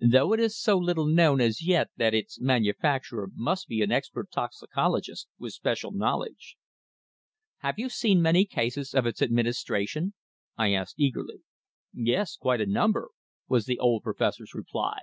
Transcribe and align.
Though 0.00 0.32
it 0.32 0.40
is 0.40 0.58
so 0.60 0.76
little 0.76 1.06
known 1.06 1.40
as 1.40 1.62
yet 1.64 1.90
that 1.96 2.12
its 2.12 2.40
manufacturer 2.40 3.30
must 3.32 3.68
be 3.68 3.80
an 3.80 3.92
expert 3.92 4.32
toxicologist 4.32 5.28
with 5.38 5.52
special 5.52 5.92
knowledge." 5.92 6.56
"Have 7.58 7.78
you 7.78 7.88
seen 7.88 8.20
many 8.20 8.44
cases 8.44 8.92
of 8.92 9.06
its 9.06 9.22
administration?" 9.22 10.14
I 10.56 10.72
asked 10.72 10.98
eagerly. 10.98 11.42
"Yes. 11.94 12.34
Quite 12.34 12.60
a 12.60 12.66
number," 12.66 13.10
was 13.46 13.66
the 13.66 13.78
old 13.78 14.02
Professor's 14.02 14.52
reply. 14.52 14.98